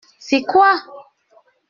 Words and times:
C’est 0.17 0.41
quoi? 0.41 0.81